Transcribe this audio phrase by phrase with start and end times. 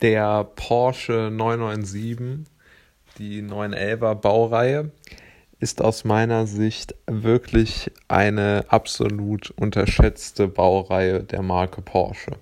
[0.00, 2.46] der Porsche 997,
[3.18, 4.90] die 911er Baureihe,
[5.60, 12.32] ist aus meiner Sicht wirklich eine absolut unterschätzte Baureihe der Marke Porsche.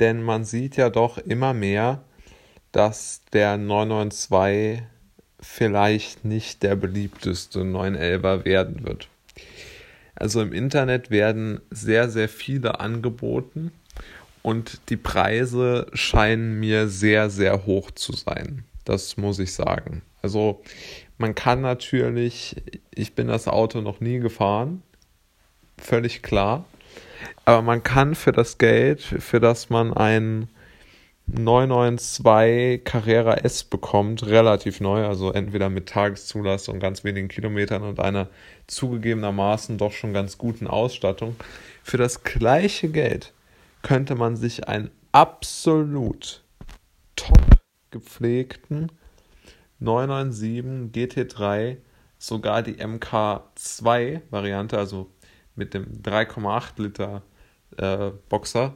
[0.00, 2.04] Denn man sieht ja doch immer mehr,
[2.72, 4.82] dass der 992
[5.40, 9.08] vielleicht nicht der beliebteste 911er werden wird.
[10.14, 13.72] Also im Internet werden sehr, sehr viele angeboten
[14.44, 18.64] und die Preise scheinen mir sehr, sehr hoch zu sein.
[18.84, 20.02] Das muss ich sagen.
[20.20, 20.62] Also
[21.16, 22.56] man kann natürlich,
[22.94, 24.82] ich bin das Auto noch nie gefahren,
[25.78, 26.66] völlig klar.
[27.46, 30.48] Aber man kann für das Geld, für das man ein
[31.26, 38.28] 992 Carrera S bekommt, relativ neu, also entweder mit Tageszulassung, ganz wenigen Kilometern und einer
[38.66, 41.34] zugegebenermaßen doch schon ganz guten Ausstattung.
[41.82, 43.32] Für das gleiche Geld
[43.84, 46.42] könnte man sich einen absolut
[47.14, 47.38] top
[47.90, 48.90] gepflegten
[49.78, 51.76] 997 GT3,
[52.18, 55.10] sogar die MK2 Variante, also
[55.54, 57.22] mit dem 3,8 Liter
[57.76, 58.74] äh, Boxer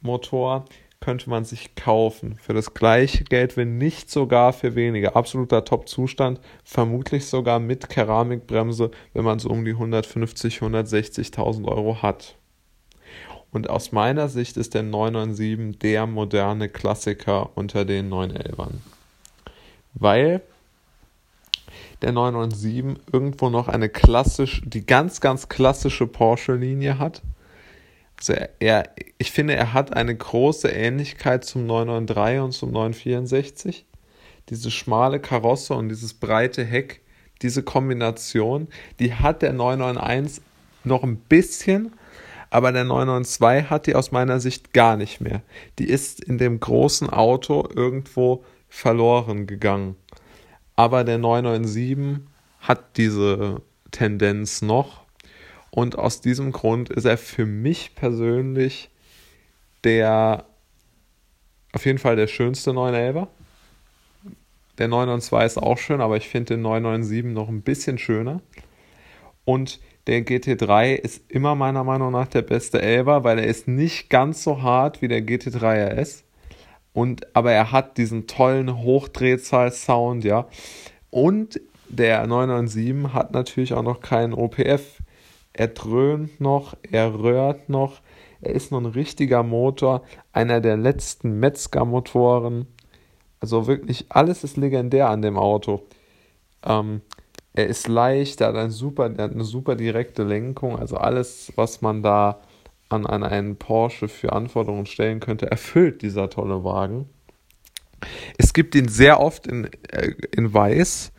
[0.00, 0.64] Motor,
[1.00, 2.36] könnte man sich kaufen.
[2.36, 5.14] Für das gleiche Geld, wenn nicht sogar für weniger.
[5.14, 12.36] Absoluter Top-Zustand, vermutlich sogar mit Keramikbremse, wenn man so um die 150, 160.000 Euro hat.
[13.52, 18.78] Und aus meiner Sicht ist der 997 der moderne Klassiker unter den 911ern.
[19.94, 20.40] Weil
[22.00, 27.22] der 997 irgendwo noch eine klassisch, die ganz, ganz klassische Porsche-Linie hat
[28.22, 33.84] also er, ich finde, er hat eine große Ähnlichkeit zum 993 und zum 964.
[34.48, 37.00] Diese schmale Karosse und dieses breite Heck,
[37.42, 38.68] diese Kombination,
[39.00, 40.40] die hat der 991
[40.84, 41.92] noch ein bisschen,
[42.52, 45.40] aber der 992 hat die aus meiner Sicht gar nicht mehr.
[45.78, 49.96] Die ist in dem großen Auto irgendwo verloren gegangen.
[50.76, 52.28] Aber der 997
[52.60, 55.00] hat diese Tendenz noch
[55.70, 58.90] und aus diesem Grund ist er für mich persönlich
[59.82, 60.44] der
[61.72, 63.28] auf jeden Fall der schönste 911er.
[64.76, 68.42] Der 992 ist auch schön, aber ich finde den 997 noch ein bisschen schöner.
[69.46, 74.10] Und der GT3 ist immer meiner Meinung nach der beste 11er, weil er ist nicht
[74.10, 76.24] ganz so hart wie der GT3 RS.
[76.92, 80.46] Und, aber er hat diesen tollen Hochdrehzahl-Sound, ja.
[81.10, 85.02] Und der 997 hat natürlich auch noch keinen OPF
[85.52, 88.00] er dröhnt noch, er röhrt noch,
[88.40, 90.02] er ist noch ein richtiger Motor,
[90.32, 92.66] einer der letzten Metzger-Motoren.
[93.40, 95.82] Also wirklich, alles ist legendär an dem Auto.
[96.64, 97.02] Ähm,
[97.54, 101.52] er ist leicht, er hat, ein super, er hat eine super direkte Lenkung, also alles,
[101.56, 102.40] was man da
[102.88, 107.08] an, an einen Porsche für Anforderungen stellen könnte, erfüllt dieser tolle Wagen.
[108.36, 111.12] Es gibt ihn sehr oft in, äh, in weiß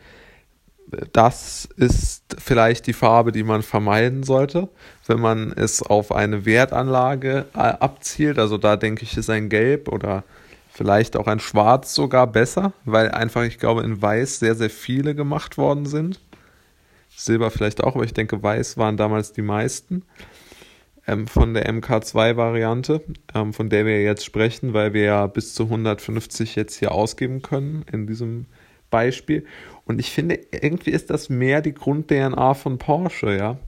[1.12, 4.68] das ist vielleicht die Farbe, die man vermeiden sollte,
[5.06, 8.38] wenn man es auf eine Wertanlage äh, abzielt.
[8.38, 10.24] Also da denke ich, ist ein Gelb oder
[10.74, 15.14] vielleicht auch ein Schwarz sogar besser, weil einfach, ich glaube, in Weiß sehr, sehr viele
[15.14, 16.20] gemacht worden sind.
[17.16, 20.02] Silber vielleicht auch, aber ich denke, Weiß waren damals die meisten
[21.06, 23.02] ähm, von der MK2-Variante,
[23.34, 27.40] ähm, von der wir jetzt sprechen, weil wir ja bis zu 150 jetzt hier ausgeben
[27.40, 28.46] können in diesem
[28.90, 29.46] Beispiel.
[29.84, 33.58] Und ich finde, irgendwie ist das mehr die Grund-DNA von Porsche, ja.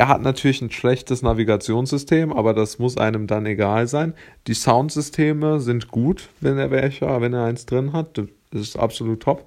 [0.00, 4.14] Er hat natürlich ein schlechtes Navigationssystem, aber das muss einem dann egal sein.
[4.46, 8.16] Die Soundsysteme sind gut, wenn er welche, wenn er eins drin hat.
[8.16, 9.46] Das ist absolut top.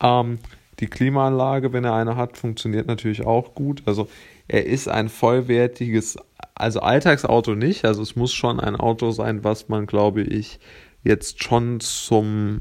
[0.00, 0.40] Ähm,
[0.80, 3.84] die Klimaanlage, wenn er eine hat, funktioniert natürlich auch gut.
[3.86, 4.08] Also
[4.48, 6.18] er ist ein vollwertiges,
[6.56, 7.84] also Alltagsauto nicht.
[7.84, 10.58] Also es muss schon ein Auto sein, was man, glaube ich,
[11.04, 12.60] jetzt schon zum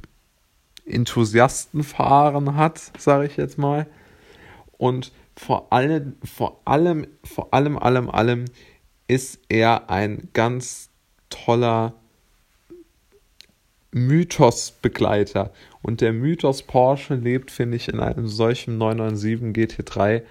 [0.86, 3.88] Enthusiastenfahren hat, sage ich jetzt mal.
[4.78, 8.46] Und vor allem, vor allem, vor allem, allem, allem
[9.08, 10.90] ist er ein ganz
[11.30, 11.94] toller
[13.92, 15.54] Mythos-Begleiter.
[15.82, 20.24] Und der Mythos Porsche lebt, finde ich, in einem solchen 997 GT3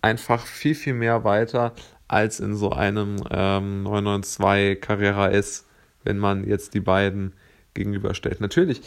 [0.00, 1.74] einfach viel, viel mehr weiter
[2.08, 5.66] als in so einem ähm, 992 Carrera S,
[6.02, 7.34] wenn man jetzt die beiden
[7.74, 8.40] gegenüberstellt.
[8.40, 8.80] Natürlich,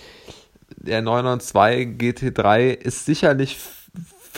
[0.77, 3.56] der 992 GT3 ist sicherlich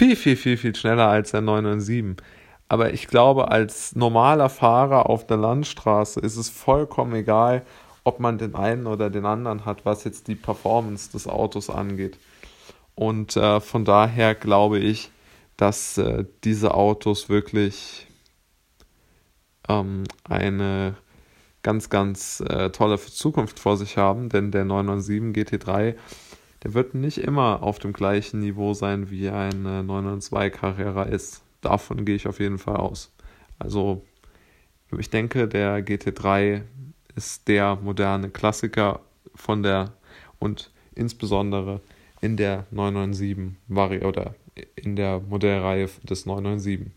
[0.01, 2.25] viel, viel, viel, viel schneller als der 997.
[2.67, 7.61] Aber ich glaube, als normaler Fahrer auf der Landstraße ist es vollkommen egal,
[8.03, 12.17] ob man den einen oder den anderen hat, was jetzt die Performance des Autos angeht.
[12.95, 15.11] Und äh, von daher glaube ich,
[15.55, 18.07] dass äh, diese Autos wirklich
[19.69, 20.95] ähm, eine
[21.61, 25.93] ganz, ganz äh, tolle Zukunft vor sich haben, denn der 997 GT3,
[26.63, 31.43] der wird nicht immer auf dem gleichen Niveau sein, wie ein äh, 992 Carrera ist.
[31.61, 33.13] Davon gehe ich auf jeden Fall aus.
[33.59, 34.03] Also
[34.97, 36.63] ich denke, der GT3
[37.15, 39.01] ist der moderne Klassiker
[39.35, 39.93] von der
[40.39, 41.81] und insbesondere
[42.19, 44.35] in der 997 Vari oder
[44.75, 46.91] in der Modellreihe des 997.